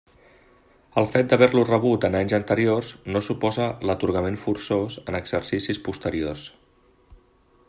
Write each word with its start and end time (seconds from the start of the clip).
El 1.01 1.09
fet 1.15 1.27
d'haver-lo 1.33 1.65
rebut 1.67 2.07
en 2.09 2.17
anys 2.21 2.33
anteriors 2.39 2.89
no 3.17 3.23
suposa 3.27 3.69
l'atorgament 3.89 4.41
forçós 4.47 4.99
en 5.07 5.23
exercicis 5.23 5.83
posteriors. 5.91 6.53